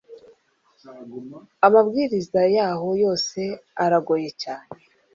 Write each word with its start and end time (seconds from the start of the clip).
amabwiriza 1.67 2.41
yaho 2.55 2.87
yose 3.03 3.39
aragoye 3.83 4.29
cyane. 4.41 4.71